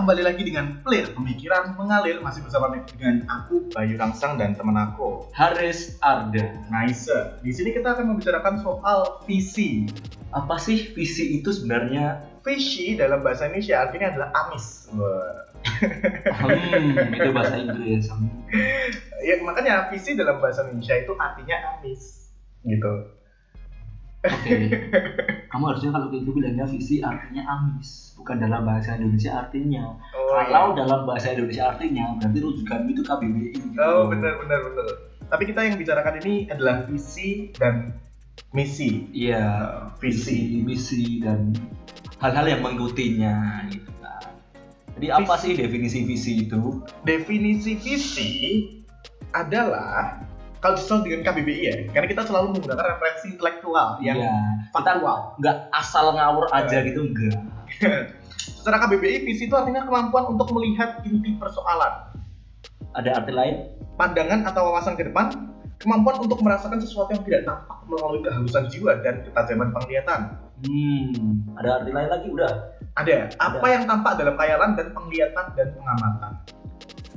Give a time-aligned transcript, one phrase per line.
[0.00, 5.28] Kembali lagi dengan Clear Pemikiran Mengalir Masih bersama dengan aku Bayu Rangsang dan teman aku
[5.36, 6.56] Haris Arda.
[6.72, 7.12] Nice
[7.44, 9.92] Di sini kita akan membicarakan soal visi
[10.32, 12.24] Apa sih visi itu sebenarnya?
[12.40, 14.88] Visi dalam bahasa Indonesia artinya adalah amis.
[14.88, 15.36] Hmm,
[17.20, 18.08] itu bahasa Inggris.
[19.28, 22.32] Ya makanya visi dalam bahasa Indonesia itu artinya amis
[22.64, 22.92] Gitu
[24.24, 24.56] Oke.
[25.50, 29.98] Kamu harusnya kalau gitu bilangnya visi artinya amis, bukan dalam bahasa Indonesia artinya.
[30.14, 33.50] Oh, kalau dalam bahasa Indonesia artinya berarti rujukan itu KBBI.
[33.58, 33.78] Gitu.
[33.82, 34.86] Oh benar benar benar.
[35.26, 37.98] Tapi kita yang bicarakan ini adalah visi dan
[38.54, 39.10] misi.
[39.10, 39.42] Iya,
[39.98, 40.62] Visi.
[40.62, 41.50] visi, misi dan
[42.22, 44.30] hal-hal yang mengikutinya gitu kan.
[44.98, 45.42] Jadi apa Visi.
[45.42, 46.62] sih definisi visi itu?
[47.02, 48.30] Definisi visi
[49.34, 50.18] adalah
[50.60, 54.32] kalau disesuaikan dengan KBBI ya, karena kita selalu menggunakan referensi intelektual yang kita
[54.70, 55.16] faktual.
[55.40, 56.86] nggak asal ngawur aja Iya.
[56.92, 57.40] gitu enggak.
[58.60, 62.12] Secara KBBI, visi itu artinya kemampuan untuk melihat inti persoalan,
[62.92, 63.56] Ada arti lain?
[63.96, 65.32] pandangan atau wawasan ke depan,
[65.76, 70.20] kemampuan untuk merasakan sesuatu yang tidak tampak melalui kehausan jiwa dan ketajaman penglihatan.
[70.60, 72.52] Hmm, ada arti lain lagi udah.
[72.96, 73.68] Ada apa Ada.
[73.72, 76.32] yang tampak dalam khayalan dan penglihatan dan pengamatan.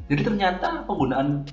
[0.08, 1.44] Jadi ternyata penggunaan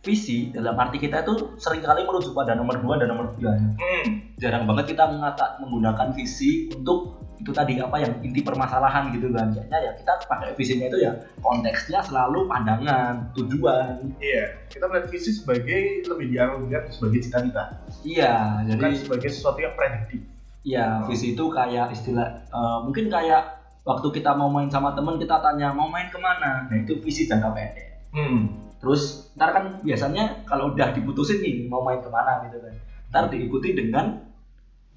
[0.00, 3.76] visi dalam arti kita itu sering kali merujuk pada nomor 2 dan nomor 3.
[3.76, 4.04] Hmm,
[4.40, 9.52] Jarang banget kita mengata, menggunakan visi untuk itu tadi apa yang inti permasalahan gitu kan.
[9.52, 14.00] Jadinya ya kita pakai visinya itu ya konteksnya selalu pandangan, tujuan.
[14.20, 14.44] iya.
[14.68, 17.64] Kita melihat visi sebagai lebih dianggap sebagai cita-cita,
[18.00, 20.20] Iya, jadi bukan sebagai sesuatu yang prediktif.
[20.60, 25.40] ya visi itu kayak istilah eh, mungkin kayak waktu kita mau main sama temen kita
[25.40, 28.04] tanya mau main ke mana, nah itu visi jangka pendek.
[28.12, 32.74] Hmm, Terus ntar kan biasanya kalau udah diputusin nih mau main ke mana gitu kan,
[33.12, 34.24] ntar diikuti dengan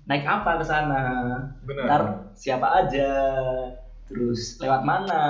[0.08, 1.04] naik apa ke sana,
[1.68, 3.12] ntar siapa aja,
[4.08, 5.24] terus lewat mana.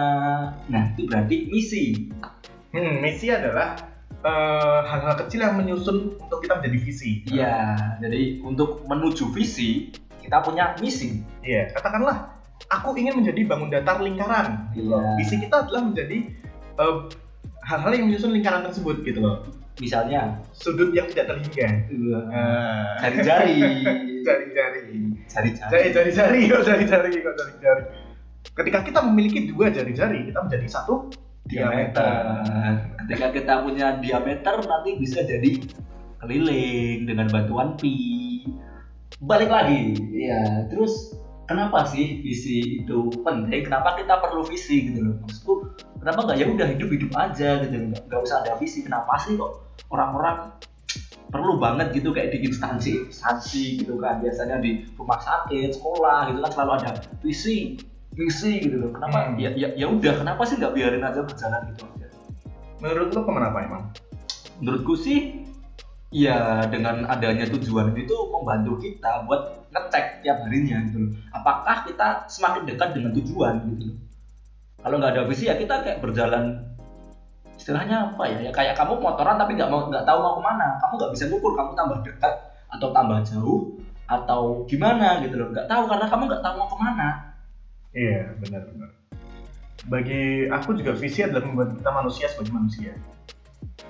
[0.70, 2.14] Nah itu berarti misi.
[2.74, 3.78] Hmm, misi adalah
[4.22, 7.12] eh, hal-hal kecil yang menyusun untuk kita menjadi visi.
[7.30, 11.26] Iya, jadi untuk menuju visi kita punya misi.
[11.42, 12.38] Iya, katakanlah
[12.70, 14.74] aku ingin menjadi bangun datar lingkaran.
[14.78, 14.90] Gitu.
[14.90, 15.18] Iya.
[15.18, 16.18] Visi kita adalah menjadi
[16.82, 16.98] eh,
[17.64, 19.44] hal-hal yang menyusun lingkaran tersebut gitu loh.
[19.82, 21.68] Misalnya Sudut yang tidak terhingga.
[23.02, 23.58] Jari-jari,
[24.22, 24.94] Jari-jari.
[25.26, 25.90] jari-jari.
[25.90, 27.84] Jari-jari, kok jari-jari, kok jari-jari.
[28.54, 31.10] Ketika kita memiliki dua jari-jari, kita menjadi satu
[31.50, 32.38] diameter.
[33.02, 35.58] Ketika kita punya diameter nanti bisa jadi
[36.22, 38.46] keliling dengan bantuan pi.
[39.24, 40.68] Balik lagi, ya.
[40.70, 41.18] Terus
[41.50, 43.66] kenapa sih visi itu penting?
[43.66, 45.16] Kenapa kita perlu visi gitu loh?
[45.24, 45.54] Maksudku,
[46.04, 47.76] kenapa nggak ya udah hidup hidup aja gitu?
[47.96, 48.84] Nggak, usah ada visi.
[48.84, 49.52] Kenapa sih kok
[49.88, 50.52] orang-orang
[51.34, 56.46] perlu banget gitu kayak di instansi instansi gitu kan biasanya di rumah sakit sekolah gitu
[56.46, 56.92] kan selalu ada
[57.26, 57.74] visi
[58.14, 59.42] visi gitu loh kenapa Hmm.
[59.42, 62.08] ya ya ya udah kenapa sih nggak biarin aja berjalan gitu aja
[62.78, 63.84] Menurut lo ke mana Pak emang?
[64.62, 65.50] menurutku sih
[66.14, 72.30] ya dengan adanya tujuan itu membantu kita buat ngecek tiap harinya gitu loh apakah kita
[72.30, 73.98] semakin dekat dengan tujuan gitu loh
[74.84, 76.60] kalau nggak ada visi ya kita kayak berjalan
[77.56, 78.38] istilahnya apa ya?
[78.50, 80.68] Ya kayak kamu motoran tapi nggak mau nggak tahu mau ke mana.
[80.84, 82.36] Kamu nggak bisa ngukur kamu tambah dekat
[82.68, 83.60] atau tambah jauh
[84.12, 85.48] atau gimana gitu loh.
[85.56, 87.08] Nggak tahu karena kamu nggak tahu mau ke mana.
[87.94, 88.90] Iya, benar-benar.
[89.88, 92.92] Bagi aku juga visi adalah membuat kita manusia sebagai manusia.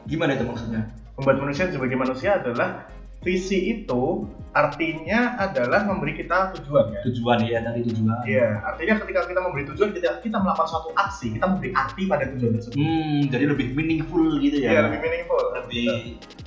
[0.04, 0.84] gimana itu maksudnya?
[1.16, 2.86] Membuat manusia sebagai manusia adalah
[3.24, 7.02] visi itu artinya adalah memberi kita tujuan ya.
[7.10, 11.42] tujuan ya dari tujuan Iya, artinya ketika kita memberi tujuan, kita kita melakukan suatu aksi,
[11.42, 12.78] kita memberi arti pada tujuan tersebut.
[12.78, 15.90] hmm jadi lebih meaningful gitu ya Iya, lebih meaningful, lebih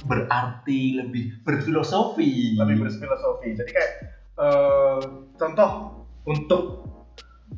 [0.07, 3.59] berarti lebih berfilosofi lebih berfilosofi.
[3.59, 3.93] Jadi kayak
[4.39, 5.01] eh,
[5.35, 5.71] contoh
[6.31, 6.87] untuk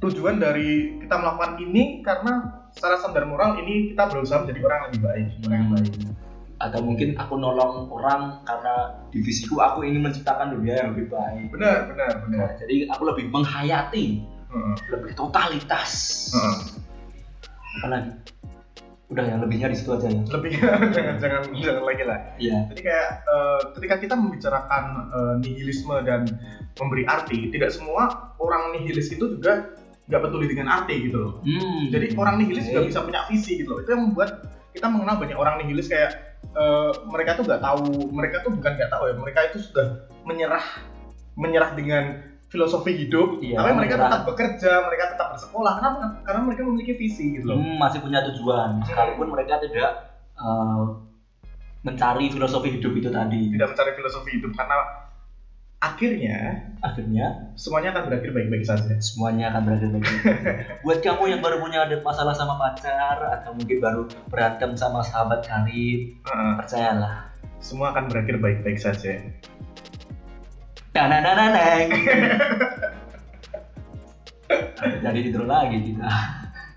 [0.00, 4.88] tujuan dari kita melakukan ini karena secara standar moral ini kita berusaha menjadi orang yang
[4.93, 5.93] lebih baik, orang yang baik.
[6.58, 11.55] Atau mungkin aku nolong orang karena di visiku aku ingin menciptakan dunia yang lebih baik
[11.55, 12.38] Benar, benar, benar.
[12.44, 15.93] Nah, jadi aku lebih menghayati Heeh, lebih totalitas
[16.34, 16.58] heeh.
[17.78, 18.10] apa lagi
[19.08, 20.52] udah yang lebihnya di situ aja ya Lebih
[20.96, 22.19] jangan jangan jangan lagi lah.
[22.37, 26.28] iya Jadi kayak eh, ketika kita membicarakan eh, nihilisme dan
[26.76, 29.72] memberi arti, tidak semua orang nihilis itu juga
[30.12, 31.32] nggak peduli dengan arti gitu loh.
[31.40, 31.88] hmm.
[31.88, 32.72] Jadi orang nihilis Oke.
[32.72, 33.81] juga bisa punya visi gitu loh.
[33.81, 34.31] Itu yang membuat
[34.76, 38.91] kita mengenal banyak orang nihilis kayak eh, mereka tuh nggak tahu, mereka tuh bukan nggak
[38.93, 39.87] tahu ya, mereka itu sudah
[40.25, 40.65] menyerah
[41.39, 42.05] menyerah dengan
[42.49, 45.73] filosofi hidup, Iya, tapi mereka tetap bekerja, mereka tetap bersekolah.
[45.79, 46.00] Kenapa?
[46.25, 47.61] Karena mereka memiliki visi gitu loh.
[47.61, 50.85] Hmm, masih punya tujuan sekalipun mereka tidak eh,
[51.85, 54.77] mencari filosofi hidup itu tadi Tidak mencari filosofi hidup karena
[55.79, 58.99] akhirnya akhirnya semuanya akan berakhir baik-baik saja.
[58.99, 60.07] semuanya akan berakhir baik
[60.85, 65.47] buat kamu yang baru punya ada masalah sama pacar atau mungkin baru berantem sama sahabat
[65.47, 66.55] karib Heeh.
[66.59, 67.29] percayalah
[67.59, 69.19] semua akan berakhir baik-baik saja.
[70.95, 71.91] Dananananang.
[75.05, 76.11] Jadi intro lagi kita.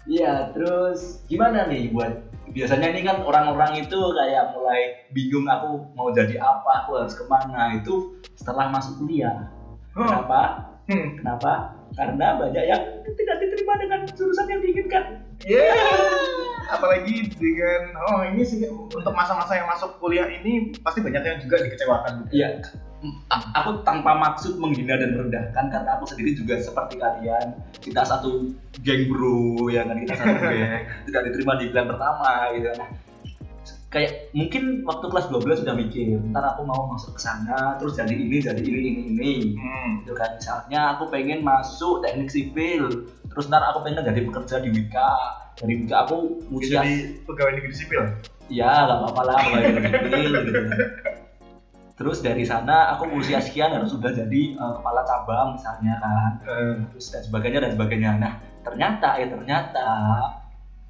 [0.09, 6.11] Iya, terus gimana nih buat biasanya ini kan orang-orang itu kayak mulai bingung aku mau
[6.11, 9.47] jadi apa, aku harus ke mana itu setelah masuk kuliah.
[9.95, 10.41] Oh, Kenapa?
[10.87, 11.19] hmm.
[11.19, 11.75] Kenapa?
[11.91, 15.03] Karena banyak yang tidak diterima dengan jurusan yang diinginkan.
[15.43, 15.75] Yeah.
[16.71, 21.59] Apalagi dengan oh ini sih untuk masa-masa yang masuk kuliah ini pasti banyak yang juga
[21.67, 22.31] dikecewakan.
[22.31, 22.90] Iya, a-
[23.29, 27.57] aku tanpa maksud menghina dan merendahkan karena aku sendiri juga seperti kalian.
[27.81, 28.53] Kita satu
[28.85, 29.97] geng bro ya kan?
[30.05, 30.71] Kita satu geng.
[31.09, 32.69] Tidak diterima di bulan pertama gitu.
[32.77, 32.89] Nah
[33.91, 38.15] kayak mungkin waktu kelas 12 sudah mikir ntar aku mau masuk ke sana terus jadi
[38.15, 39.33] ini jadi ini ini ini.
[39.59, 40.05] Hmm.
[40.05, 40.37] gitu kan.
[40.37, 45.11] Misalnya aku pengen masuk teknik sipil terus ntar aku pengen jadi pekerja di Wika
[45.57, 48.01] dari Wika aku usia jadi pegawai negeri sipil.
[48.51, 49.59] ya nggak apa-apa lah kalau
[50.27, 50.59] gitu gitu
[52.01, 56.31] terus dari sana aku usia sekian harus sudah jadi eh, kepala cabang misalnya kan.
[56.49, 58.11] Eh, terus dan sebagainya dan sebagainya.
[58.17, 58.33] Nah
[58.65, 59.89] ternyata ya ternyata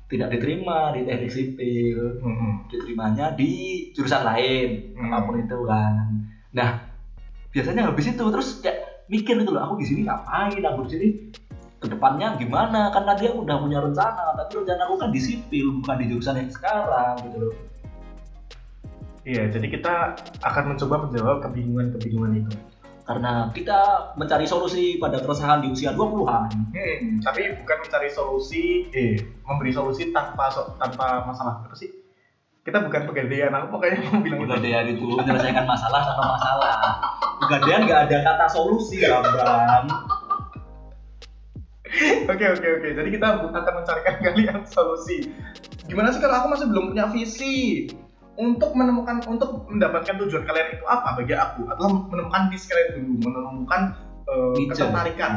[0.08, 2.00] tidak diterima di teknik sipil.
[2.24, 2.64] Hmm.
[2.72, 3.52] diterimanya di
[3.92, 5.12] jurusan lain Hmm.
[5.12, 5.94] apa pun itu kan.
[6.56, 6.70] Nah
[7.52, 10.64] biasanya habis itu terus kayak mikir gitu loh aku di sini ngapain?
[10.64, 11.08] Aku di sini
[11.84, 12.88] ke depannya gimana?
[12.96, 16.48] Karena dia udah punya rencana tapi rencana aku kan di sipil bukan di jurusan yang
[16.48, 17.54] sekarang gitu loh
[19.22, 19.94] Iya, jadi kita
[20.42, 22.54] akan mencoba menjawab kebingungan-kebingungan itu.
[23.02, 23.80] karena kita
[24.14, 30.14] mencari solusi pada keresahan di usia 20-an Hmm, tapi bukan mencari solusi, eh, memberi solusi
[30.14, 31.90] tanpa so- tanpa masalah apa sih?
[32.62, 36.76] Kita bukan pegadaian, aku pokoknya mau bilang pegadaian itu menyelesaikan masalah sama masalah
[37.42, 39.86] pegadaian nggak ada kata solusi ya bang
[42.24, 42.88] Oke oke oke.
[42.96, 45.28] Jadi kita akan mencarikan kalian solusi.
[45.84, 47.90] Gimana sih kalau aku masih belum punya visi
[48.40, 53.14] untuk menemukan untuk mendapatkan tujuan kalian itu apa bagi aku adalah menemukan visi kalian dulu,
[53.28, 53.82] menemukan
[54.56, 54.72] Niche.
[54.72, 55.32] ketertarikan.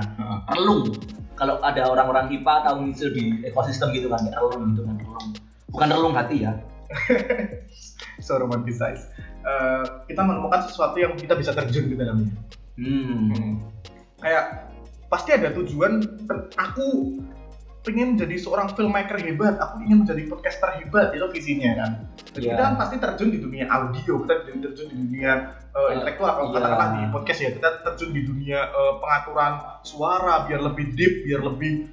[0.54, 0.94] relung
[1.34, 5.28] kalau ada orang-orang IPA tahu itu di ekosistem gitu kan kayak relung gitu kan relung
[5.74, 6.54] bukan relung hati ya
[8.22, 9.10] So romanticize.
[9.44, 12.32] Eh, kita menemukan sesuatu yang kita bisa terjun ke dalamnya.
[12.80, 13.30] hmm.
[13.34, 13.54] Hmm.
[14.22, 14.72] Kayak
[15.12, 16.00] pasti ada tujuan.
[16.56, 17.18] Aku
[17.84, 19.60] pengen menjadi seorang filmmaker hebat.
[19.60, 21.12] Aku ingin menjadi podcaster hebat.
[21.12, 21.90] Itu visinya kan.
[22.34, 22.52] Jadi Iya.
[22.56, 25.32] kita kan pasti terjun di dunia audio, kita terjun di dunia
[25.76, 26.32] uh, intelektual.
[26.32, 26.56] Kalau iya.
[26.58, 29.52] katakanlah di podcast ya, kita terjun di dunia uh, pengaturan
[29.84, 31.92] suara biar lebih deep, biar lebih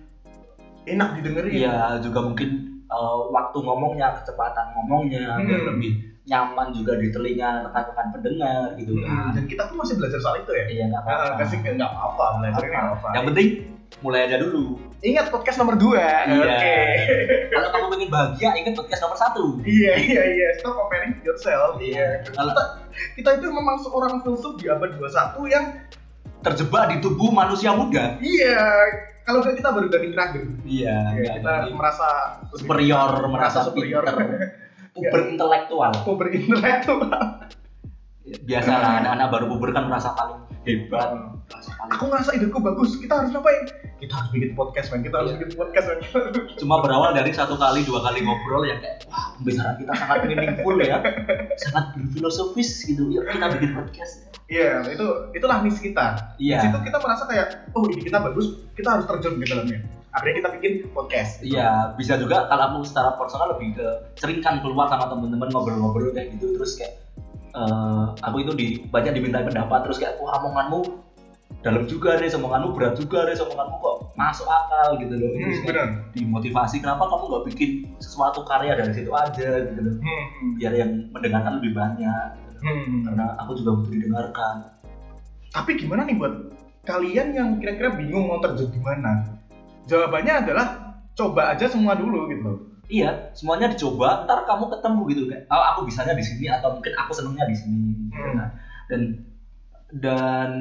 [0.87, 1.53] enak didengerin.
[1.53, 2.49] Iya juga mungkin
[2.91, 5.69] eh, waktu ngomongnya kecepatan ngomongnya biar Hmm.
[5.75, 10.17] lebih nyaman juga di telinga rekan-rekan pendengar gitu Hmm, kan Dan kita tuh masih belajar
[10.17, 10.63] soal itu ya.
[10.65, 13.07] iya nggak Nah, apa-apa kasih nggak apa-apa, belajar ini nggak apa.
[13.11, 13.47] yang penting
[13.99, 16.39] mulai aja dulu Ingat podcast nomor 2 Iya.
[16.39, 16.77] Oke.
[17.49, 21.75] kalau kamu pengen bahagia ingat podcast nomor satu Iya iya iya, stop comparing yourself.
[21.77, 22.23] Iya.
[22.29, 22.63] Kalau- Kita,
[23.17, 25.11] kita itu memang seorang filsuf di abad 21
[25.47, 25.65] yang
[26.39, 28.57] terjebak di tubuh manusia muda iya
[29.21, 30.41] kalau nggak kita baru gading ragu.
[30.63, 32.07] iya Iya, kita merasa
[32.49, 34.01] superior merasa superior.
[34.91, 37.11] Puber intelektual Puber intelektual.
[38.31, 41.09] biasalah anak-anak baru puber kan merasa paling hebat
[41.91, 42.95] Aku ngerasa idenya bagus.
[42.95, 43.67] Kita harus ngapain?
[43.99, 45.03] Kita harus bikin podcast, man.
[45.03, 45.37] Kita harus Iya.
[45.37, 45.99] bikin podcast, man.
[46.63, 50.75] Cuma berawal dari satu kali dua kali ngobrol yang kayak wah pembicaraan kita sangat meaningful
[50.79, 50.97] ya
[51.59, 56.35] sangat berfilosofis gitu yuk kita bikin podcast Iya, itu itulah niche kita.
[56.35, 56.59] Iya.
[56.59, 59.79] Di situ kita merasa kayak, oh ini kita bagus, kita harus terjun ke dalamnya.
[60.11, 61.39] Akhirnya kita bikin podcast.
[61.39, 63.87] iya bisa juga kalau aku secara personal lebih ke
[64.19, 66.99] sering kan keluar sama temen-temen ngobrol-ngobrol kayak gitu terus kayak
[67.51, 71.03] eh, aku itu di banyak diminta pendapat terus kayak wah omonganmu
[71.61, 75.61] dalam juga deh omonganmu berat juga deh omonganmu kok masuk akal gitu loh Hmm, Terus
[76.11, 80.73] dimotivasi kenapa kamu nggak bikin sesuatu karya dari situ aja gitu loh Hmm, hmm, biar
[80.73, 82.61] yang mendengarkan lebih banyak gitu loh.
[82.65, 82.99] hmm.
[83.05, 84.55] karena aku juga butuh didengarkan
[85.51, 86.33] Tapi gimana nih buat
[86.81, 89.35] kalian yang kira-kira bingung mau terjun di mana?
[89.85, 90.67] Jawabannya adalah
[91.11, 92.59] coba aja semua dulu gitu loh.
[92.91, 96.91] Iya semuanya dicoba ntar kamu ketemu gitu kayak oh, aku bisanya di sini atau mungkin
[96.99, 97.79] aku senengnya di sini
[98.11, 98.35] Hmm.
[98.35, 98.49] kan.
[98.91, 99.01] dan
[99.91, 100.51] dan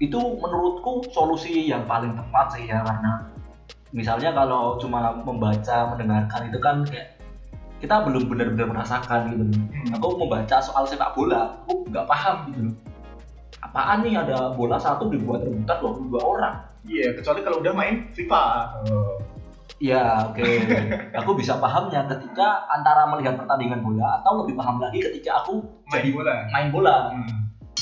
[0.00, 3.20] itu menurutku solusi yang paling tepat sih ya karena
[3.92, 7.20] misalnya kalau cuma membaca mendengarkan itu kan kayak
[7.80, 9.56] kita belum benar-benar merasakan gitu loh.
[9.56, 9.88] Hmm.
[9.96, 12.76] aku membaca soal sepak bola aku nggak paham gitu loh
[13.60, 18.40] apaan nih ada bola satu dibuat rebutan 22 orang Iya, kecuali kalau udah main FIFA.
[18.88, 19.20] Oh.
[19.78, 20.42] Ya oke,
[21.14, 25.94] aku bisa pahamnya ketika antara melihat pertandingan bola atau lebih paham lagi ketika aku Main
[25.94, 26.34] jadi bola.
[26.50, 26.96] main bola.
[27.12, 27.38] Hmm.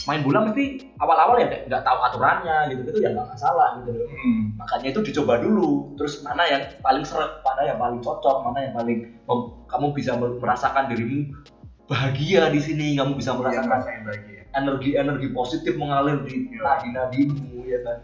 [0.06, 0.64] main bola mesti
[0.96, 4.56] awal-awal ya nggak tahu aturannya gitu gitu ya nggak masalah gitu loh Hmm.
[4.56, 8.72] makanya itu dicoba dulu terus mana yang paling seret mana yang paling cocok mana yang
[8.72, 11.28] paling mem- kamu bisa mer- merasakan dirimu
[11.84, 14.40] bahagia di sini kamu bisa Yang merasakan rasanya bahagia.
[14.50, 16.60] energi energi positif mengalir di Iya.
[16.62, 17.96] nadi nadimu ya kan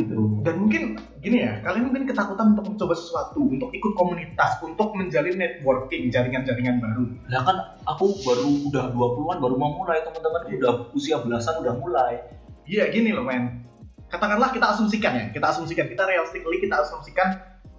[0.00, 4.96] gitu Dan mungkin gini ya, kalian mungkin ketakutan untuk mencoba sesuatu, untuk ikut komunitas, untuk
[4.96, 7.04] menjalin networking, jaringan-jaringan baru.
[7.28, 12.24] Lah kan aku baru udah 20-an baru mau mulai teman-teman udah usia belasan udah mulai.
[12.64, 13.66] Iya gini loh men,
[14.08, 17.28] katakanlah kita asumsikan ya, kita asumsikan, kita realistically kita asumsikan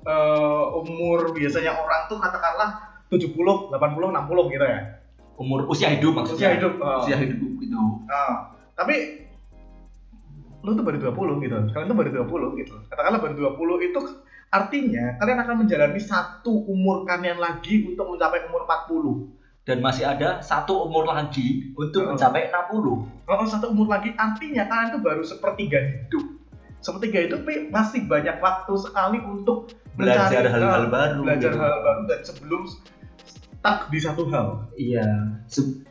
[0.03, 4.81] eh, umur biasanya orang tuh katakanlah 70, 80, 60 gitu ya.
[5.35, 6.49] Umur usia hidup Usia maksudnya.
[6.53, 6.73] hidup.
[6.77, 6.97] eh.
[7.01, 7.81] Usia hidup gitu.
[8.05, 9.25] Ah, tapi
[10.61, 11.55] lu tuh baru 20 gitu.
[11.71, 12.73] Kalian tuh baru 20 gitu.
[12.87, 13.99] Katakanlah baru 20 itu
[14.51, 19.31] artinya kalian akan menjalani satu umur kalian lagi untuk mencapai umur 40.
[19.61, 22.09] Dan masih ada satu umur lagi untuk Oh.
[22.11, 23.05] mencapai 60.
[23.23, 26.25] Kalau satu umur lagi artinya kalian tuh baru sepertiga hidup.
[26.79, 31.19] Sepertiga itu Pi, masih banyak waktu sekali untuk Belajar hal-hal hal, baru.
[31.21, 31.61] belajar gitu.
[31.61, 32.61] hal baru dan sebelum
[33.21, 34.47] stuck di satu hal.
[34.73, 35.05] Iya.
[35.45, 35.85] Se-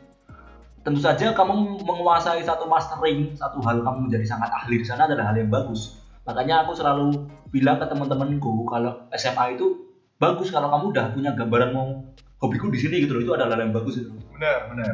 [0.81, 5.29] Tentu saja kamu menguasai satu mastering, satu hal kamu menjadi sangat ahli di sana adalah
[5.29, 6.01] hal yang bagus.
[6.25, 9.77] Makanya aku selalu bilang ke teman-temanku kalau SMA itu
[10.17, 12.01] bagus kalau kamu udah punya gambaran mau
[12.41, 14.09] hobiku di sini gitu loh itu adalah hal yang bagus itu.
[14.33, 14.93] Benar, benar.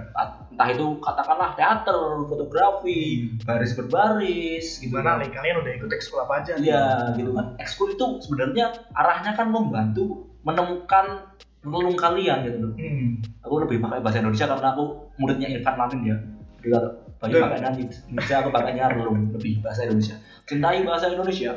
[0.52, 5.24] entah itu katakanlah teater, fotografi, baris berbaris, gitu Gimana kan.
[5.24, 6.60] nih kalian udah ikut ekskul apa aja?
[6.60, 7.56] Iya, gitu kan.
[7.64, 11.32] Ekskul itu sebenarnya arahnya kan membantu menemukan
[11.64, 12.74] relung kalian gitu loh.
[12.76, 13.24] Hmm.
[13.48, 16.18] Aku lebih pakai bahasa Indonesia karena aku muridnya Irfan Lamin ya.
[16.58, 20.16] Jadi kalau pakai nanti Indonesia aku pakainya relung lebih bahasa Indonesia.
[20.46, 21.52] Cintai bahasa Indonesia.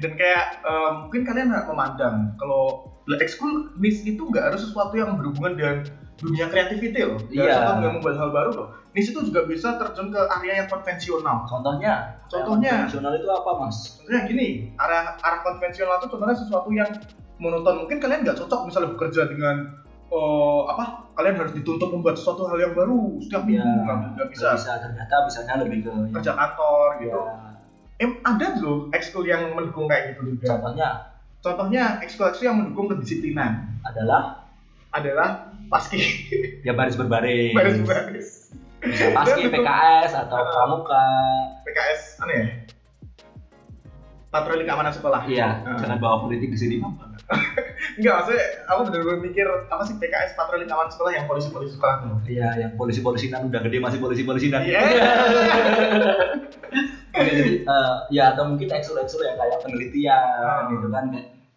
[0.00, 2.88] Dan kayak eh, mungkin kalian nggak memandang kalau
[3.18, 5.76] ekskul NIS itu nggak harus sesuatu yang berhubungan dengan
[6.22, 7.18] dunia kreativiti loh.
[7.18, 7.54] Nggak Iya.
[7.58, 8.68] harus nggak membuat hal baru loh.
[8.94, 11.48] NIS itu juga bisa terjun ke area yang konvensional.
[11.48, 12.86] Contohnya, Contohnya?
[12.86, 13.76] konvensional itu apa, Mas?
[13.98, 16.88] Contohnya gini, arah arah konvensional itu contohnya sesuatu yang
[17.36, 17.84] monoton.
[17.84, 19.56] Mungkin kalian nggak cocok misalnya bekerja dengan
[20.12, 20.84] eh, apa?
[21.12, 24.48] Kalian harus dituntut membuat sesuatu hal yang baru setiap minggu Ya, nggak nggak bisa.
[24.54, 27.16] Bisa ternyata bisanya lebih ke Kerja kantor gitu.
[27.16, 27.36] ya,
[27.98, 30.46] Em, ada loh ekskul yang mendukung kayak gitu juga.
[30.52, 30.88] contohnya
[31.38, 34.46] Contohnya ekskul-ekskul yang mendukung kedisiplinan adalah
[34.90, 35.98] adalah paski
[36.60, 37.50] ya baris berbaris.
[37.50, 38.28] baris-baris
[38.78, 40.46] Bisa paski, PKS atau Ah.
[40.48, 41.04] pramuka.
[41.62, 42.46] PKS aneh ya
[44.32, 45.76] patroli keamanan sekolah Iya, Ah.
[45.76, 46.96] jangan bawa politik ke sini, Bang.
[47.92, 52.16] enggak maksudnya aku bener-bener mikir apa sih PKS patroli keamanan sekolah yang polisi-polisi sekolah tuh
[52.26, 54.64] Iya, yang polisi-polisi nan udah gede masih polisi-polisi nan.
[54.64, 54.80] Iya.
[57.12, 60.64] Jadi eh, ya atau mungkin eksul-eksul yang kayak penelitian Ah.
[60.66, 61.12] gitu kan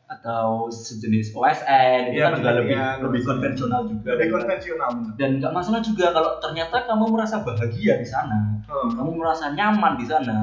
[0.05, 4.07] atau sejenis OSN itu Iya, kan juga lebih penelitian, lebih konvensional juga.
[4.13, 4.89] lebih konvensional.
[5.15, 8.89] Dan nggak masalah juga kalau ternyata kamu merasa bahagia di sana, Hmm.
[8.93, 10.37] kamu merasa nyaman di sana,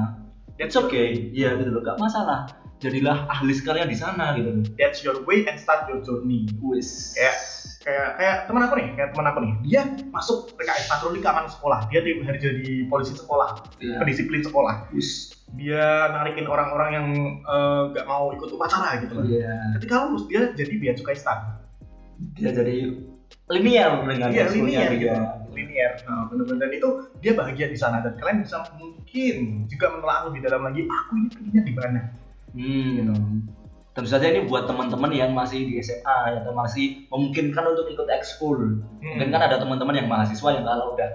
[0.57, 2.49] it's okay, iya gitu loh, nggak masalah.
[2.77, 4.63] Jadilah ahli sekalian di sana gitu loh.
[4.75, 7.15] that's your way and start your journey Wis.
[7.15, 7.35] Kayak
[7.79, 11.79] kayak kayak teman aku nih kayak teman aku nih dia masuk PKS patroli keamanan sekolah
[11.87, 13.99] dia tiap hari jadi polisi sekolah Iya.
[13.99, 15.31] pendisiplin sekolah Wis.
[15.53, 17.07] dia narikin orang-orang yang
[17.39, 19.79] eh, nggak mau ikut upacara gitu loh Iya.
[19.79, 21.39] ketika lulus dia jadi bea cukai stan
[22.35, 22.75] Dia jadi
[23.47, 25.03] linear dengan ekskulnya linear gitu.
[25.07, 25.23] gitu.
[25.53, 25.93] Linier.
[26.09, 26.89] Nah, bener-bener dan itu
[27.21, 31.27] dia bahagia di sana dan kalian bisa mungkin juga menelaah lebih dalam lagi aku ini
[31.31, 32.01] pengennya di mana.
[32.53, 33.47] Hmm.
[33.93, 38.81] Tentu saja ini buat teman-teman yang masih di SMA atau masih memungkinkan untuk ikut ekskul.
[38.97, 41.09] Mungkin kan ada teman-teman yang mahasiswa yang kalau udah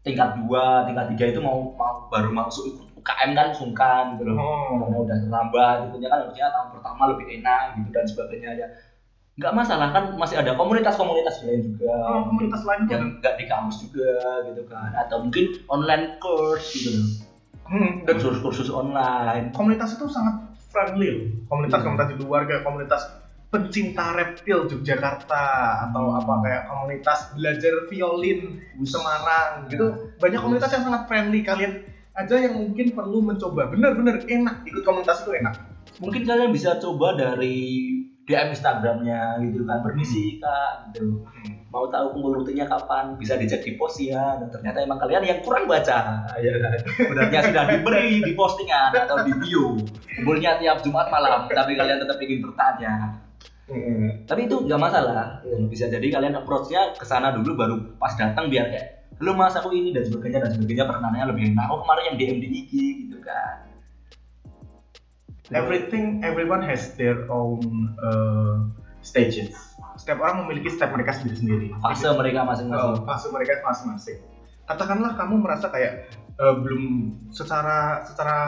[0.00, 4.40] tingkat 2, tingkat 3 itu mau, mau baru masuk ikut UKM kan sungkan gitu loh.
[4.40, 4.80] Oh.
[4.80, 8.66] Karena udah terlambat gitu kan harusnya tahun pertama lebih enak gitu dan sebagainya ya.
[9.32, 11.88] Nggak masalah kan masih ada komunitas-komunitas lain juga.
[12.04, 14.12] Oh, komunitas lain yang nggak di kampus juga
[14.44, 17.08] gitu kan atau mungkin online course gitu loh
[17.62, 20.34] Hmm, dan kursus-kursus online komunitas itu sangat
[20.68, 21.24] friendly loh.
[21.48, 22.04] Komunitas Iya.
[22.10, 23.08] di luar kayak komunitas
[23.48, 25.44] pencinta reptil Yogyakarta
[25.88, 26.18] atau Hmm.
[26.20, 29.88] apa kayak komunitas belajar violin Semarang gitu.
[30.18, 31.80] Banyak komunitas yang sangat friendly kalian
[32.12, 33.68] aja yang mungkin perlu mencoba.
[33.68, 35.56] Bener-bener enak ikut komunitas itu enak.
[36.00, 37.91] mungkin kalian bisa coba dari
[38.22, 41.26] DM Instagramnya gitu kan permisi kak gitu.
[41.74, 43.18] Mau tahu kumpul rutinnya kapan?
[43.18, 44.38] Bisa dicek di post ya.
[44.38, 46.22] Dan ternyata emang kalian yang kurang baca.
[46.38, 46.52] Ya
[46.94, 49.74] sebenarnya sudah diberi di postingan atau di bio.
[50.20, 53.18] Kumpulnya tiap Jumat malam tapi kalian tetap ingin bertanya.
[54.28, 55.42] Tapi itu nggak masalah.
[55.42, 59.54] Ya, bisa jadi kalian approach-nya ke sana dulu baru pas datang biar kayak lu mas
[59.58, 60.86] aku ini dan sebagainya dan sebagainya.
[60.86, 61.66] Perkenalannya lebih enak.
[61.66, 62.72] Aku kemarin yang DM di IG
[63.08, 63.71] gitu kan
[65.50, 68.70] everything everyone has their own uh,
[69.02, 69.50] stages.
[69.98, 71.66] Setiap orang memiliki step mereka sendiri sendiri.
[71.82, 73.02] Fase mereka masing-masing.
[73.02, 74.18] Fase mereka masing-masing.
[74.62, 76.06] Katakanlah kamu merasa kayak
[76.38, 78.38] eh, belum secara secara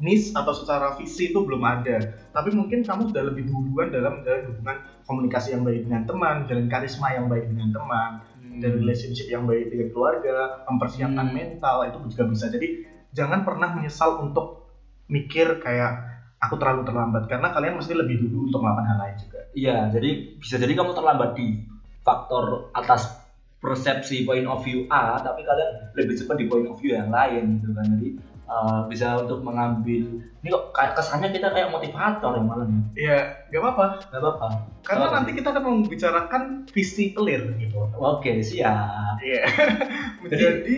[0.00, 2.18] niche atau secara visi itu belum ada.
[2.34, 4.76] Tapi mungkin kamu sudah lebih duluan dalam menjalin hubungan
[5.06, 8.10] komunikasi yang baik dengan teman jalan karisma yang baik dengan teman
[8.58, 11.36] dan relationship yang baik dengan keluarga mempersiapkan Hmm.
[11.36, 12.44] mental itu juga bisa.
[12.50, 12.68] Jadi
[13.14, 14.66] jangan pernah menyesal untuk
[15.06, 16.07] mikir kayak
[16.38, 20.10] aku terlalu terlambat karena kalian mesti lebih dulu untuk melakukan hal lain juga Iya, jadi
[20.38, 21.66] bisa jadi kamu terlambat di
[22.06, 23.10] faktor atas
[23.58, 27.58] persepsi point of view A, tapi kalian lebih cepat di point of view yang lain
[27.58, 27.90] gitu kan.
[27.90, 28.08] Jadi
[28.46, 33.02] uh, bisa untuk mengambil ini kok kesannya kita kayak motivator yang malam ya.
[33.02, 33.18] ya
[33.50, 34.48] gak apa-apa Gak apa-apa.
[34.86, 39.18] karena nanti kita akan membicarakan visi clear gitu Oke, siap.
[39.18, 39.42] Iya.
[40.22, 40.76] Menjadi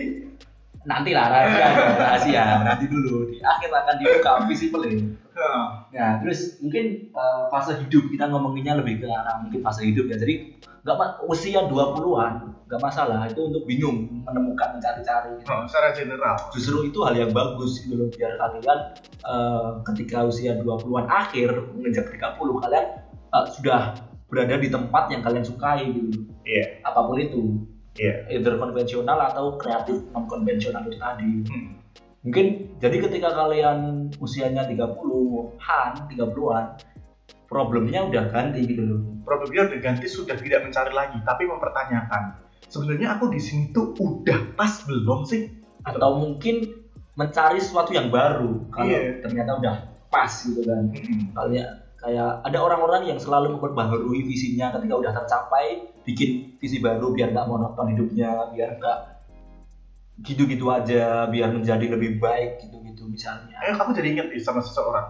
[0.81, 2.43] Nanti lah rahasia, rahasia.
[2.65, 4.97] Nanti dulu di akhir akan dibuka visi pelik.
[5.91, 10.17] Nah, terus mungkin uh, fase hidup kita ngomonginnya lebih ke arah mungkin fase hidup ya.
[10.17, 15.37] Jadi nggak usia 20-an nggak masalah itu untuk bingung menemukan mencari-cari.
[15.37, 15.51] gitu.
[15.51, 16.35] oh, secara general.
[16.55, 18.79] Justru itu hal yang bagus gitu loh biar kalian
[19.27, 22.85] uh, ketika usia 20-an akhir menginjak 30 kalian
[23.35, 23.99] uh, sudah
[24.31, 26.31] berada di tempat yang kalian sukai gitu.
[26.47, 26.79] Iya.
[26.87, 27.43] Apa pun itu.
[27.99, 28.27] Iya.
[28.31, 31.75] Either konvensional atau kreatif non konvensional itu tadi Hmm.
[32.21, 36.65] mungkin jadi ketika kalian usianya 30-an, 30-an
[37.51, 38.99] problemnya udah ganti gitu loh.
[39.27, 42.39] Problemnya udah ganti sudah tidak mencari lagi, tapi mempertanyakan.
[42.71, 45.51] Sebenarnya aku di sini tuh udah pas belum sih?
[45.83, 46.63] Atau mungkin
[47.19, 49.19] mencari sesuatu yang baru kalau Iya.
[49.19, 49.75] ternyata udah
[50.07, 50.87] pas gitu kan.
[50.95, 51.27] Hmm.
[51.35, 57.29] Kayak kayak ada orang-orang yang selalu memperbaharui visinya ketika udah tercapai bikin visi baru biar
[57.29, 58.99] nggak monoton hidupnya, biar nggak
[60.25, 63.57] gitu-gitu aja, biar menjadi lebih baik gitu-gitu misalnya.
[63.61, 65.07] Eh, kamu jadi ingat nih sama seseorang.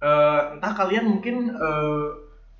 [0.00, 2.06] Eh, entah kalian mungkin eh,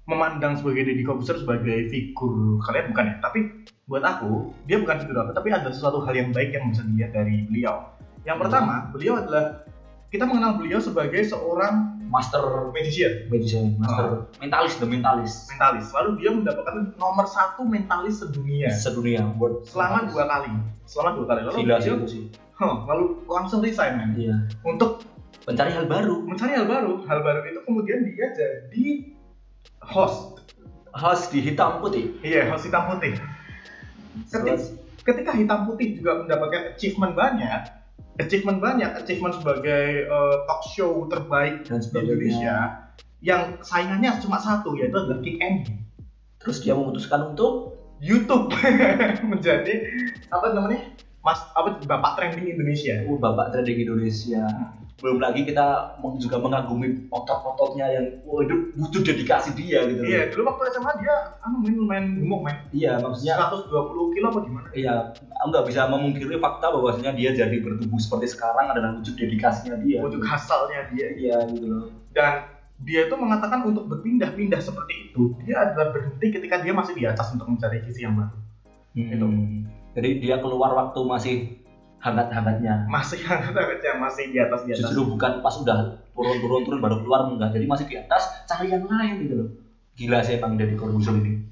[0.05, 3.41] memandang sebagai Deddy Corbuzier sebagai figur kalian bukan ya, tapi
[3.89, 7.13] buat aku dia bukan figur apa, tapi ada sesuatu hal yang baik yang bisa dilihat
[7.17, 7.89] dari beliau.
[8.23, 9.67] Yang pertama, beliau adalah
[10.13, 15.89] kita mengenal beliau sebagai seorang Master magician, magician, master mentalis, the mentalis mentalis.
[15.97, 20.53] Lalu dia mendapatkan nomor satu mentalis sedunia sedunia buat selama dua kali.
[20.85, 21.41] Selama dua kali.
[21.49, 22.29] Lalu gila beliau, sih.
[22.61, 24.13] huh, lalu langsung resign man.
[24.13, 24.37] Iya.
[24.61, 25.09] untuk
[25.49, 26.23] Mencari hal baru.
[26.29, 27.03] mencari hal baru.
[27.09, 28.87] Hal baru itu kemudian dia jadi
[29.89, 30.45] host.
[30.93, 32.13] Host di hitam putih.
[32.21, 33.17] Iya, host hitam putih.
[34.29, 34.55] Ketika,
[35.01, 37.82] ketika hitam putih juga mendapatkan achievement banyak,
[38.21, 42.05] achievement banyak, achievement sebagai eh, talk show terbaik dan di.
[42.05, 42.57] Indonesia,
[43.23, 45.79] yang saingannya cuma satu yaitu adalah Kick Andy.
[46.43, 48.51] Terus dia memutuskan untuk YouTube
[49.33, 49.87] menjadi
[50.29, 50.99] apa namanya?
[51.23, 53.07] Mas apa bapak trending Indonesia.
[53.07, 54.43] uh, bapak trending Indonesia.
[55.03, 60.03] Belum lagi kita juga mengagumi otot-ototnya yang wah itu butuh dedikasi dia gitu.
[60.07, 62.59] Iya, dulu waktu SMA dia anu main lumayan gemuk main.
[62.71, 64.69] Iya, maksudnya 120 kilo apa gimana?
[64.73, 65.11] iya,
[65.43, 69.99] aku nggak bisa memungkiri fakta bahwasanya dia jadi bertubuh seperti sekarang adalah wujud dedikasinya dia.
[70.01, 71.07] Wujud hasalnya dia.
[71.19, 71.91] Iya gitu loh.
[72.15, 72.47] Dan
[72.83, 77.31] dia itu mengatakan untuk berpindah-pindah seperti itu, dia adalah berhenti ketika dia masih di atas
[77.35, 78.39] untuk mencari visi yang baru.
[78.93, 79.67] Hmm.
[79.93, 81.37] Jadi dia keluar waktu masih
[82.03, 82.91] hangat-hangatnya.
[82.91, 84.91] Masih hangat-hangatnya, masih di atas di atas.
[84.91, 87.55] Justru bukan pas udah turun-turun turun baru keluar enggak.
[87.55, 89.49] Jadi masih di atas cari yang lain gitu loh.
[89.95, 91.47] Gila sih emang dari Corbuzier ini.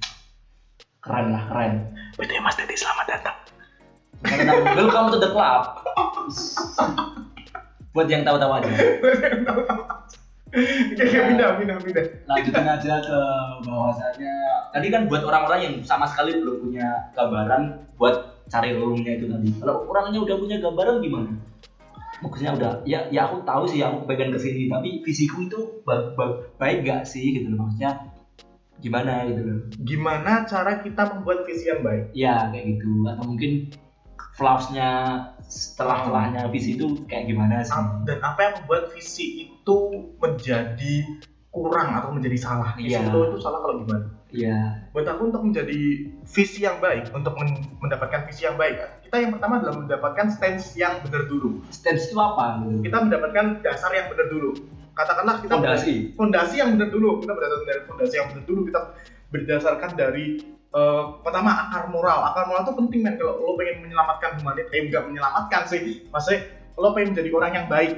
[1.00, 1.72] Keren lah, keren.
[2.18, 3.36] BTW Mas Dedi selamat datang.
[4.76, 5.80] Welcome to the club.
[7.94, 8.70] Buat yang tahu-tahu aja.
[10.50, 12.04] Oke, pindah, pindah, pindah.
[12.26, 13.20] Lanjutin aja ke
[13.64, 14.34] bahwasannya
[14.74, 17.62] tadi kan buat orang-orang yang sama sekali belum punya gambaran
[17.94, 19.48] buat cari relungnya itu tadi.
[19.62, 21.30] Kalau orangnya udah punya gambaran gimana?
[22.20, 25.58] Maksudnya udah, ya ya aku tahu sih aku pengen ke sini, tapi visiku itu
[25.88, 28.12] ba- ba- baik gak sih gitu loh maksudnya
[28.76, 29.58] gimana gitu loh.
[29.80, 32.12] Gimana cara kita membuat visi yang baik?
[32.12, 33.72] Ya kayak gitu atau mungkin
[35.50, 37.74] flaws-nya setelah-setelahnya visi itu kayak gimana sih?
[38.06, 39.78] Dan apa yang membuat visi itu
[40.16, 40.94] menjadi
[41.50, 42.78] kurang atau menjadi salah?
[42.78, 43.10] Visi Iya.
[43.10, 44.06] itu, itu salah kalau gimana?
[44.30, 44.86] Iya.
[44.94, 49.34] buat aku untuk menjadi visi yang baik, untuk men- mendapatkan visi yang baik, kita yang
[49.34, 51.58] pertama adalah mendapatkan stance yang benar dulu.
[51.74, 52.62] Stance itu apa?
[52.78, 54.54] Kita mendapatkan dasar yang benar dulu.
[54.94, 55.94] Katakanlah kita Fondasi.
[56.14, 57.18] fondasi yang benar dulu.
[57.18, 58.60] Kita berdasarkan dari fondasi yang benar dulu.
[58.70, 58.80] Kita
[59.30, 62.30] berdasarkan dari eh, pertama akar moral.
[62.30, 63.14] Akar moral itu penting men.
[63.16, 66.06] Kalau lo pengen menyelamatkan humanity, eh enggak menyelamatkan sih.
[66.10, 66.40] Maksudnya
[66.78, 67.94] lo pengen menjadi orang yang baik.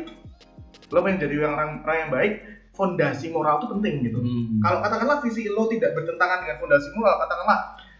[0.92, 2.32] Lo pengen jadi orang orang yang baik.
[2.72, 4.16] Fondasi moral itu penting gitu.
[4.16, 4.56] Hmm.
[4.64, 7.58] Kalau katakanlah visi lo tidak bertentangan dengan fondasi moral, katakanlah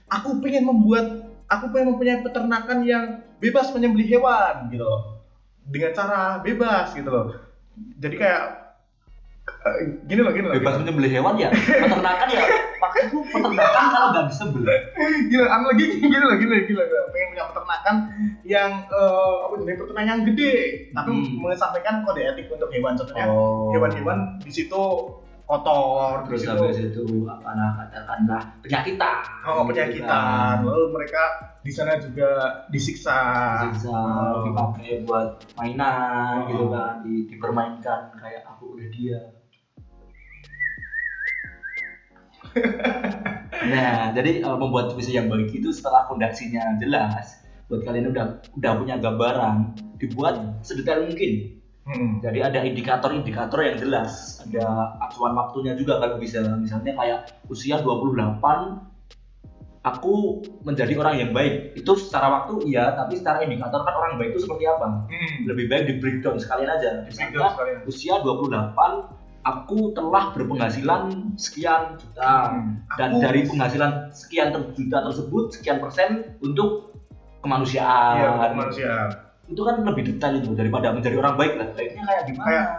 [0.08, 1.06] aku pengen membuat,
[1.48, 3.04] aku pengen mempunyai peternakan yang
[3.36, 5.20] bebas menyembelih hewan gitu loh,
[5.68, 7.36] dengan cara bebas gitu loh.
[8.00, 8.61] Jadi kayak
[9.42, 11.50] Eh, gini loh gini loh bebas menyembelih hewan ya?
[11.50, 12.42] Peternakan ya?
[12.78, 14.78] Maksudku peternakan kalau nggak disembelih.
[15.30, 17.04] Gini loh, anu lagi gini loh gini loh gini loh.
[17.10, 17.94] Pengen punya peternakan
[18.42, 20.54] yang eh, apa jenis peternakan yang gede.
[20.90, 21.26] Tapi Hmm.
[21.38, 23.70] mengesampingkan kode etik untuk hewan contohnya oh.
[23.70, 24.82] Hewan-hewan di situ
[25.52, 29.20] kotor terus di habis itu apa nah katakanlah penyakitan.
[29.44, 30.64] Oh penyakitan.
[30.64, 31.22] Lalu mereka
[31.60, 33.20] di sana juga disiksa.
[33.68, 34.48] Bisa Oh.
[34.48, 36.48] dipakai buat mainan Oh.
[36.48, 39.20] gitu kan di, dipermainkan kayak aku udah dia.
[43.62, 47.38] Nah jadi eh, membuat visi yang baik itu setelah fondasinya jelas
[47.70, 52.22] buat kalian udah udah punya gambaran dibuat sedetail mungkin Hmm.
[52.22, 54.66] jadi ada indikator-indikator yang jelas ada
[55.00, 57.18] acuan waktunya juga kalau bisa misalnya kayak
[57.48, 58.38] usia 28
[59.82, 60.14] aku
[60.62, 64.46] menjadi orang yang baik itu secara waktu iya tapi secara indikator kan orang baik itu
[64.46, 65.34] seperti apa Hmm.
[65.44, 67.78] lebih baik di breakdown sekalian aja misalnya sekalian.
[67.84, 69.10] usia 28
[69.42, 72.78] aku telah berpenghasilan sekian juta Hmm.
[72.94, 76.94] dan Aku- dari penghasilan sekian juta tersebut sekian persen untuk
[77.42, 78.92] kemanusiaan iya bukan manusia
[79.52, 81.68] itu kan lebih detail itu daripada menjadi orang baik lah.
[81.72, 82.46] Baiknya kayak gimana?
[82.48, 82.70] Kayak-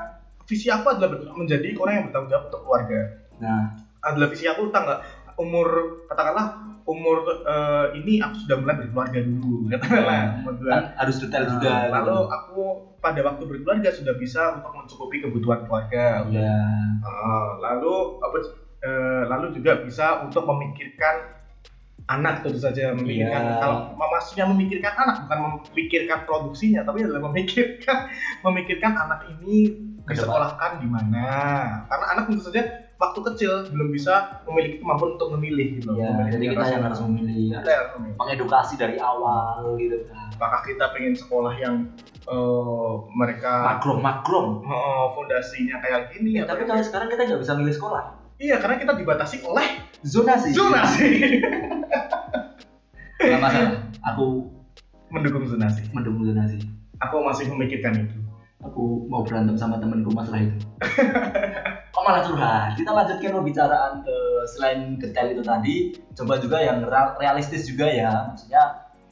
[0.43, 1.09] visi aku adalah
[1.39, 2.99] menjadi orang yang bertanggung jawab untuk keluarga.
[3.39, 3.63] Nah.
[4.03, 4.99] Adalah visi aku tanggal
[5.33, 5.67] umur
[6.05, 6.45] katakanlah
[6.83, 10.69] umur eh, ini aku sudah mulai berkeluarga dulu katakanlah umur dua.
[10.69, 11.93] kan harus detail juga gitu.
[11.95, 12.59] lalu aku
[13.01, 16.27] pada waktu berkeluarga sudah bisa untuk mencukupi kebutuhan keluarga.
[16.29, 16.53] Ya
[17.01, 18.37] Ah, lalu apa
[18.83, 21.33] eh, lalu juga bisa untuk memikirkan
[22.03, 23.57] anak tentu saja memikirkan Iya.
[23.59, 25.39] kalau maksudnya memikirkan anak bukan
[25.71, 27.97] memikirkan produksinya tapi adalah memikirkan
[28.45, 31.23] memikirkan anak ini Ke disekolahkan di mana.
[31.87, 32.59] Karena anak tentu saja
[32.99, 36.99] waktu kecil belum bisa memiliki kemampuan untuk memilih gitu ya Memilih jadi kita yang harus
[37.07, 37.47] memilih.
[37.55, 38.15] Kita yang harus memilih.
[38.19, 40.27] mengedukasi dari awal gitu kan.
[40.35, 41.75] Apakah kita pengen sekolah yang
[42.27, 47.53] eh, mereka makrong makrong eh, fondasinya kayak gini ya, tapi kalau sekarang kita nggak bisa
[47.55, 48.03] milih sekolah
[48.43, 51.31] iya karena kita dibatasi oleh zonasi zonasi
[53.23, 53.79] nggak masalah.
[54.03, 54.51] Aku
[55.07, 56.59] mendukung zonasi mendukung zonasi
[57.03, 58.17] aku masih memikirkan itu.
[58.63, 60.55] Aku mau berantem sama temenku masalah itu.
[61.93, 62.79] Kok malah curhat?
[62.79, 65.75] Kita lanjutkan pembicaraan ke selain detail itu tadi
[66.15, 66.79] coba juga yang
[67.19, 68.31] realistis juga ya.
[68.31, 68.63] Maksudnya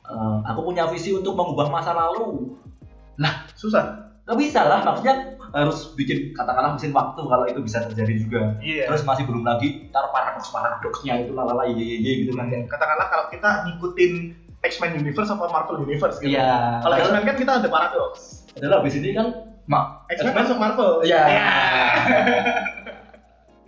[0.07, 2.55] eh, aku punya visi untuk mengubah masa lalu.
[3.59, 4.07] Susah.
[4.21, 8.41] nggak bisa lah maksudnya harus bikin katakanlah mesin waktu kalau itu bisa terjadi juga.
[8.63, 8.87] Iya.
[8.87, 12.47] Terus masih belum lagi ntar paradoks paradoksnya itu lalala ye ye ye gitu kan.
[12.47, 14.13] Katakanlah kalau kita ngikutin
[14.61, 16.37] X-Men Universe atau Marvel Universe gitu.
[16.37, 16.79] Iya.
[16.83, 18.47] Kalau X-Men kan kita ada paradoks.
[18.55, 19.27] Padahal abis ini kan
[19.67, 20.91] mak X-Men masuk Marvel.
[21.03, 21.21] Iya.
[21.27, 21.47] Iya.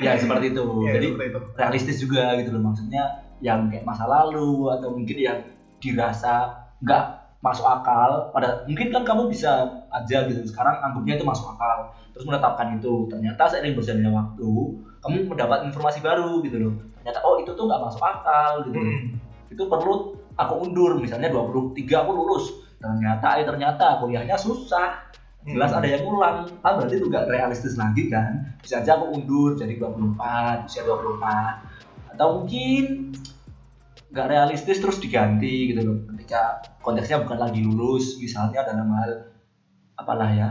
[0.03, 0.65] ya seperti itu.
[0.83, 1.39] Iya, jadi seperti itu.
[1.55, 2.61] realistis juga gitu loh.
[2.71, 3.03] Maksudnya
[3.43, 5.39] yang kayak masa lalu atau mungkin yang
[5.83, 10.39] dirasa nggak masuk akal pada mungkin kan kamu bisa aja gitu.
[10.47, 11.91] Sekarang anggapnya itu masuk akal.
[12.15, 13.11] Terus menetapkan itu.
[13.11, 14.49] Ternyata seiring berjalannya waktu
[15.03, 16.73] kamu mendapat informasi baru gitu loh.
[17.03, 18.79] Ternyata oh itu tuh nggak masuk akal gitu.
[18.79, 19.19] Hmm.
[19.53, 20.97] itu perlu aku undur.
[20.97, 22.45] Misalnya 23 aku lulus.
[22.79, 25.03] Ternyata eh ternyata kuliahnya susah.
[25.43, 25.83] Jelas Hmm.
[25.83, 28.55] ada yang ulang ah berarti itu nggak realistis lagi kan?
[28.63, 33.11] Bisa aja aku undur jadi 24 usia 24 atau mungkin
[34.13, 35.97] nggak realistis terus diganti gitu loh.
[36.13, 39.33] Ketika konteksnya bukan lagi lulus misalnya dalam hal
[39.97, 40.49] apalah ya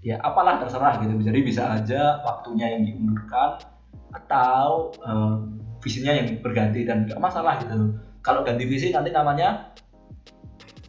[0.00, 1.20] ya apalah terserah gitu.
[1.20, 3.60] Jadi bisa aja waktunya yang diundurkan
[4.16, 5.34] atau eh,
[5.84, 7.90] visinya yang berganti dan nggak masalah gitu loh.
[8.24, 9.76] Kalau ganti visi nanti namanya?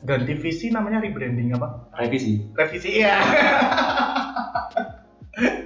[0.03, 1.91] Ganti visi namanya rebranding apa?
[1.99, 2.39] Revisi.
[2.55, 3.19] Revisi iya.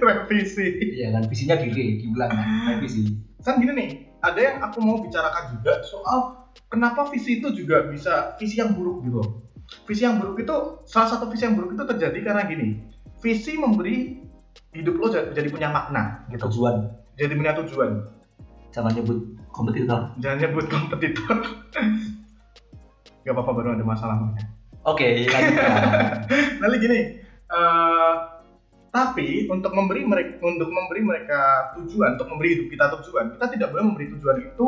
[0.02, 0.66] Revisi.
[0.98, 1.70] Iya kan visinya di
[2.02, 2.34] diulang
[2.66, 3.14] revisi.
[3.46, 3.90] Kan gini nih
[4.24, 9.06] ada yang aku mau bicarakan juga soal kenapa visi itu juga bisa visi yang buruk
[9.06, 9.22] gitu?
[9.86, 10.54] Visi yang buruk itu
[10.90, 12.82] salah satu visi yang buruk itu terjadi karena gini.
[13.22, 14.26] Visi memberi
[14.74, 16.50] hidup lo jadi punya makna gitu.
[16.50, 16.90] Tujuan.
[17.14, 17.90] Jadi punya tujuan.
[18.74, 19.18] Jangan nyebut
[19.54, 20.10] kompetitor.
[20.18, 21.36] Jangan nyebut kompetitor.
[23.26, 24.16] Gak apa-apa baru ada masalah
[24.88, 25.72] oke lanjutkan
[26.64, 27.00] lalu gini
[27.52, 28.14] eh,
[28.88, 31.40] tapi untuk memberi mereka untuk memberi mereka
[31.76, 34.66] tujuan untuk memberi hidup kita tujuan kita tidak boleh memberi tujuan itu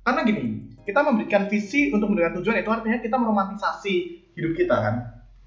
[0.00, 0.44] karena gini
[0.84, 3.94] kita memberikan visi untuk memberikan tujuan itu artinya kita meromantisasi
[4.36, 4.94] hidup kita kan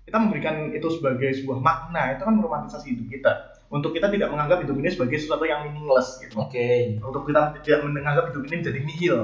[0.03, 3.31] kita memberikan itu sebagai sebuah makna itu kan meromantisasi hidup kita
[3.73, 6.67] untuk kita tidak menganggap hidup ini sebagai sesuatu yang meaningless gitu oke
[7.01, 9.17] untuk kita tidak menganggap hidup ini menjadi nihil.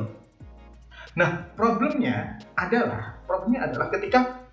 [1.18, 4.46] Nah, problemnya adalah problemnya adalah ketika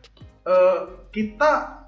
[0.48, 0.80] eh,
[1.12, 1.84] kita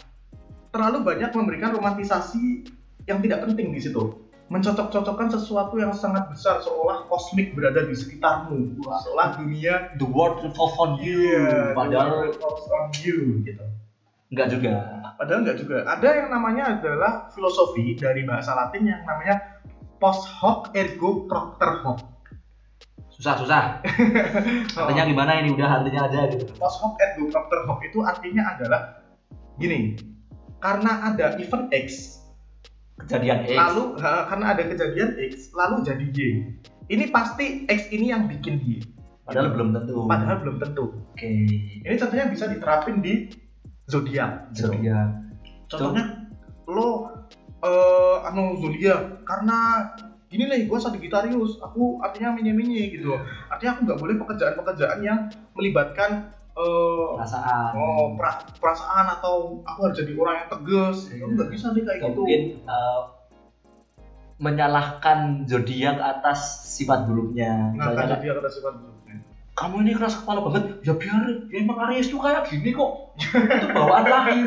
[0.68, 2.68] terlalu banyak memberikan romantisasi
[3.08, 4.27] yang tidak penting di situ.
[4.48, 10.72] Mencocok-cocokkan sesuatu yang sangat besar seolah kosmik berada di sekitarmu, seolah dunia the world revolve
[10.80, 13.64] on you iya, padahal the world revolves on you gitu.
[14.32, 15.82] enggak juga Padahal nggak juga.
[15.82, 19.58] Ada yang namanya adalah filosofi dari bahasa Latin yang namanya
[19.98, 21.98] post hoc ergo propter hoc.
[23.18, 23.82] susah susah
[24.78, 29.02] artinya gimana ini udah artinya aja gitu post hoc ergo propter hoc itu artinya adalah
[29.58, 29.98] gini.
[30.62, 32.18] Karena ada event X,
[33.04, 36.18] kejadian X lalu karena ada kejadian X, lalu jadi Y.
[36.88, 38.80] Ini pasti X ini yang bikin Y.
[39.28, 40.84] padahal belum tentu Padahal belum tentu.
[41.12, 41.32] oke
[41.84, 43.28] Ini contohnya bisa diterapin di
[43.84, 44.56] zodiak.
[44.56, 45.28] zodiak
[45.68, 46.32] Contohnya
[46.64, 47.12] lo
[47.60, 49.90] eh anu zodiak karena
[50.28, 53.16] gini nih gue Sagittarius, aku artinya menye-menye gitu.
[53.48, 59.96] Artinya aku nggak boleh pekerjaan-pekerjaan yang melibatkan eh perasaan oh pra- perasaan atau aku harus
[59.96, 60.96] jadi orang yang tegas.
[61.06, 62.18] Itu nggak bisa nih kayak gitu.
[62.18, 63.00] mungkin uh,
[64.38, 69.16] menyalahkan zodiak atas sifat buruknya Nah, kan zodiak kata sifat buruknya.
[69.52, 73.66] kamu ini keras kepala banget ya biar ya emang Aries tuh kayak gini kok itu
[73.74, 74.46] bawaan lahir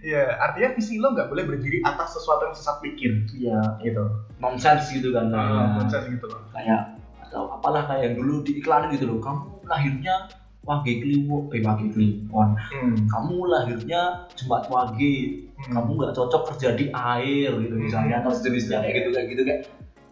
[0.00, 3.26] Iya, artinya visi lo nggak boleh berdiri atas sesuatu yang sesat pikir.
[3.34, 3.98] iya Gitu.
[4.38, 6.38] nonsense gitu kan Nah, konsep gitu loh.
[6.50, 11.86] kayak atau apalah kayak yang dulu diiklanin gitu loh kamu lahirnya wage kliwon eh wage
[11.90, 12.96] kliwon Hmm.
[13.08, 14.00] kamu lahirnya
[14.34, 15.72] Jumat wage Hmm.
[15.72, 17.84] kamu nggak cocok kerja di air gitu Hmm.
[17.84, 19.60] misalnya atau sejenisnya kayak gitu kayak gitu kayak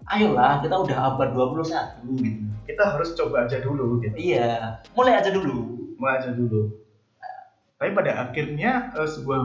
[0.09, 4.17] ayolah kita udah abad 21 gitu kita harus coba aja dulu gitu.
[4.17, 6.79] iya mulai aja dulu Mau aja dulu.
[7.75, 9.41] Tapi pada akhirnya eh, sebuah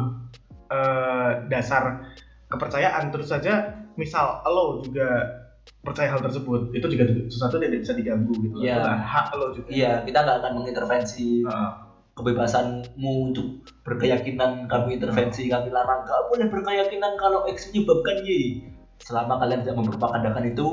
[0.70, 2.14] eh, dasar
[2.46, 5.42] kepercayaan terus saja misal lo juga
[5.84, 8.56] percaya hal tersebut itu juga sesuatu yang tidak bisa diganggu gitu.
[8.58, 8.74] Iya.
[8.74, 9.68] Itu kan hak lo juga.
[9.68, 11.72] iya kita nggak akan mengintervensi Heeh.
[12.14, 13.48] kebebasanmu untuk
[13.84, 18.64] berkeyakinan kami intervensi kami larang gak boleh berkeyakinan kalau X menyebabkan Y
[18.98, 20.68] selama kalian tidak mempropagandakan itu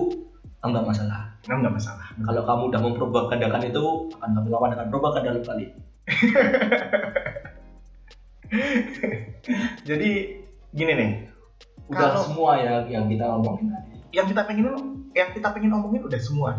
[0.60, 2.04] enggak masalah Nah, nggak masalah.
[2.20, 5.66] kalau kamu udah mempropagandakan itu akan kami lawan dengan propaganda kali
[9.82, 10.10] Jadi
[10.70, 11.10] gini nih,
[11.88, 14.66] udah Kalau- semua ya yang kita ngomongin tadi yang kita pengen
[15.14, 16.50] yang kita pengen omongin udah semua.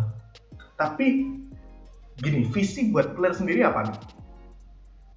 [0.76, 1.38] Tapi
[2.20, 3.98] gini, visi buat player sendiri apa nih?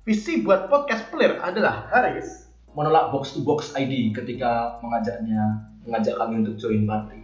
[0.05, 2.44] Visi buat podcast player adalah Haris.
[2.75, 7.23] menolak box to box ID ketika mengajaknya mengajak kami untuk join party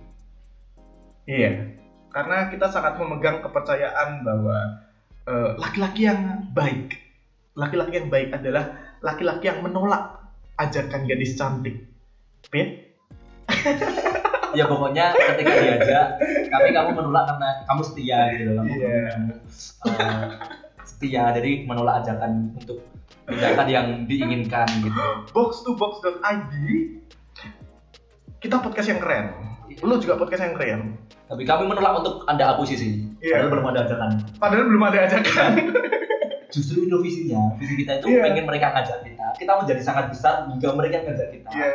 [1.27, 1.75] Iya,
[2.11, 4.57] karena kita sangat memegang kepercayaan bahwa
[5.27, 6.99] eh, laki-laki yang baik,
[7.55, 10.23] laki-laki yang baik adalah laki-laki yang menolak
[10.59, 11.87] ajakan gadis cantik.
[12.51, 12.99] Pit?
[14.53, 16.07] ya pokoknya ketika diajak
[16.47, 18.99] tapi kamu menolak karena kamu setia gitu loh kamu Iya.
[19.87, 20.25] eh,
[20.83, 22.79] setia jadi menolak ajakan untuk
[23.25, 26.53] tindakan yang diinginkan gitu Box to box.id
[28.39, 29.37] kita podcast yang keren.
[29.79, 30.97] Lu juga podcast yang keren.
[31.25, 33.39] tapi kami menolak untuk anda akuisisi Iya.
[33.39, 35.51] padahal belum ada ajakan Padahal belum ada ajakan.
[36.51, 38.27] justru itu visinya visi kita itu Iya.
[38.27, 41.71] pengen mereka ngajak kita kita menjadi sangat besar hingga mereka ngajak kita Iya.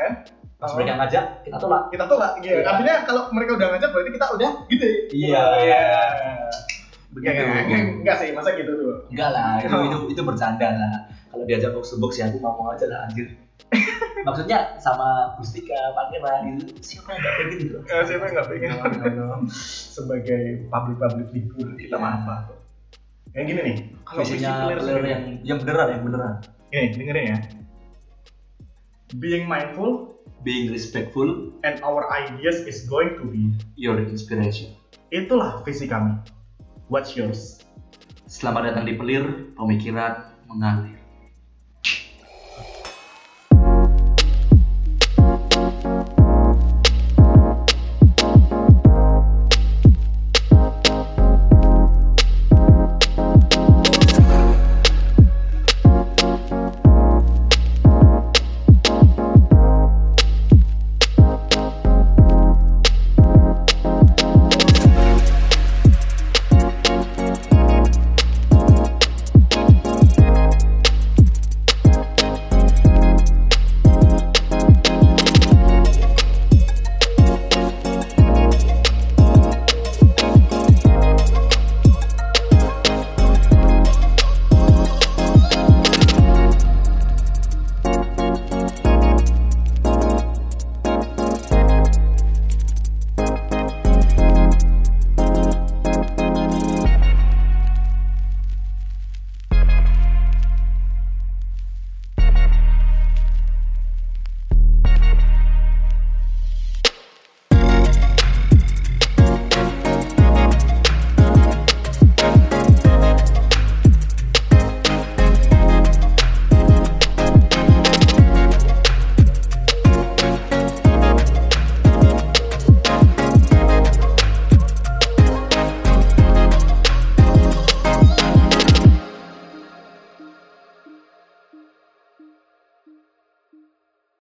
[0.56, 0.76] Pas Oh.
[0.76, 2.32] mereka ngajak kita tolak Kita tolak.
[2.40, 2.52] Iya.
[2.54, 2.64] Iya.
[2.66, 4.86] Artinya kalau mereka udah ngajak berarti kita udah gitu.
[5.12, 5.42] Iya.
[5.62, 5.82] Iya.
[7.12, 7.44] begitu
[8.04, 8.96] Enggak, sih, masa gitu tuh.
[9.08, 9.84] enggak lah itu Oh.
[9.84, 10.94] itu itu bercanda lah
[11.30, 13.32] kalau diajak box to box ya aku mau mau aja lah anjir
[14.28, 18.70] maksudnya sama Gustika Pangeran itu siapa yang nggak pengen gitu Eh, siapa yang nggak pengen?
[19.16, 19.38] No, no.
[19.48, 22.10] sebagai public public figure kita Iya.
[22.20, 22.58] apa tuh
[23.32, 26.34] yang gini nih kalau visinya player player yang yang beneran yang beneran
[26.68, 27.38] gini dengerin ya
[29.14, 30.15] being mindful
[30.46, 34.78] being respectful and our ideas is going to be your inspiration.
[35.10, 36.22] Itulah visi kami.
[36.88, 37.66] What's yours?
[38.30, 39.26] Selamat datang di pelir
[39.58, 40.95] pemikiran mengalir